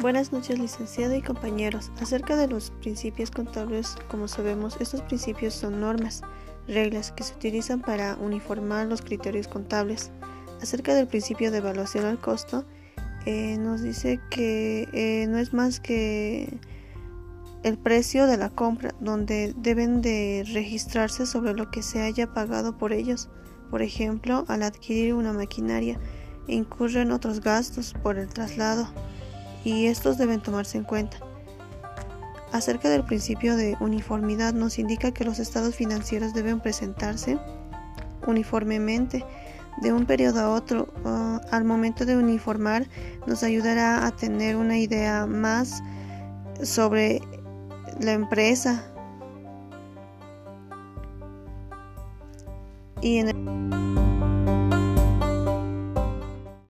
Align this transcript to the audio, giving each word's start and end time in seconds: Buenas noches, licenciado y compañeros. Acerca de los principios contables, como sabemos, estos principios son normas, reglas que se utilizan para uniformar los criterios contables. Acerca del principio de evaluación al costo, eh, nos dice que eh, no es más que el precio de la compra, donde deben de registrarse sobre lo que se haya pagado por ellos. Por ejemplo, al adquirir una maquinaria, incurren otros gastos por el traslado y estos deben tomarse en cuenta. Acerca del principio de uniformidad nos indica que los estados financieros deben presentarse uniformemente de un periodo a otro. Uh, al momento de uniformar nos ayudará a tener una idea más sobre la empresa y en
Buenas 0.00 0.30
noches, 0.30 0.60
licenciado 0.60 1.16
y 1.16 1.22
compañeros. 1.22 1.90
Acerca 2.00 2.36
de 2.36 2.46
los 2.46 2.70
principios 2.70 3.32
contables, 3.32 3.96
como 4.06 4.28
sabemos, 4.28 4.76
estos 4.78 5.02
principios 5.02 5.54
son 5.54 5.80
normas, 5.80 6.22
reglas 6.68 7.10
que 7.10 7.24
se 7.24 7.34
utilizan 7.34 7.80
para 7.80 8.14
uniformar 8.14 8.86
los 8.86 9.02
criterios 9.02 9.48
contables. 9.48 10.12
Acerca 10.62 10.94
del 10.94 11.08
principio 11.08 11.50
de 11.50 11.58
evaluación 11.58 12.04
al 12.04 12.20
costo, 12.20 12.64
eh, 13.26 13.56
nos 13.58 13.82
dice 13.82 14.20
que 14.30 14.88
eh, 14.92 15.26
no 15.26 15.38
es 15.38 15.52
más 15.52 15.80
que 15.80 16.60
el 17.64 17.76
precio 17.76 18.28
de 18.28 18.36
la 18.36 18.50
compra, 18.50 18.94
donde 19.00 19.52
deben 19.56 20.00
de 20.00 20.44
registrarse 20.52 21.26
sobre 21.26 21.54
lo 21.54 21.72
que 21.72 21.82
se 21.82 22.02
haya 22.02 22.32
pagado 22.32 22.78
por 22.78 22.92
ellos. 22.92 23.30
Por 23.68 23.82
ejemplo, 23.82 24.44
al 24.46 24.62
adquirir 24.62 25.14
una 25.14 25.32
maquinaria, 25.32 25.98
incurren 26.46 27.10
otros 27.10 27.40
gastos 27.40 27.94
por 28.00 28.16
el 28.16 28.28
traslado 28.28 28.88
y 29.64 29.86
estos 29.86 30.18
deben 30.18 30.40
tomarse 30.40 30.78
en 30.78 30.84
cuenta. 30.84 31.18
Acerca 32.52 32.88
del 32.88 33.04
principio 33.04 33.56
de 33.56 33.76
uniformidad 33.80 34.54
nos 34.54 34.78
indica 34.78 35.12
que 35.12 35.24
los 35.24 35.38
estados 35.38 35.74
financieros 35.74 36.32
deben 36.32 36.60
presentarse 36.60 37.38
uniformemente 38.26 39.24
de 39.82 39.92
un 39.92 40.06
periodo 40.06 40.40
a 40.40 40.50
otro. 40.50 40.88
Uh, 41.04 41.38
al 41.50 41.64
momento 41.64 42.06
de 42.06 42.16
uniformar 42.16 42.86
nos 43.26 43.42
ayudará 43.42 44.06
a 44.06 44.10
tener 44.12 44.56
una 44.56 44.78
idea 44.78 45.26
más 45.26 45.82
sobre 46.62 47.20
la 48.00 48.12
empresa 48.12 48.84
y 53.00 53.18
en 53.18 54.07